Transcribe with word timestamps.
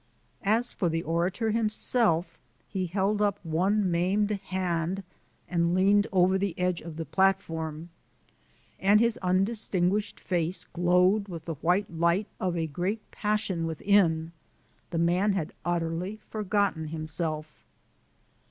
As 0.41 0.73
for 0.73 0.89
the 0.89 1.03
orator 1.03 1.51
himself, 1.51 2.39
he 2.67 2.87
held 2.87 3.21
up 3.21 3.37
one 3.43 3.91
maimed 3.91 4.31
hand 4.31 5.03
and 5.47 5.75
leaned 5.75 6.07
over 6.11 6.39
the 6.39 6.57
edge 6.57 6.81
of 6.81 6.95
the 6.95 7.05
platform, 7.05 7.89
and 8.79 8.99
his 8.99 9.17
undistinguished 9.21 10.19
face 10.19 10.63
glowed 10.63 11.27
with 11.27 11.45
the 11.45 11.53
white 11.61 11.93
light 11.93 12.25
of 12.39 12.57
a 12.57 12.65
great 12.65 13.11
passion 13.11 13.67
within. 13.67 14.31
The 14.89 14.97
man 14.97 15.33
had 15.33 15.53
utterly 15.63 16.19
forgotten 16.31 16.87
himself. 16.87 17.63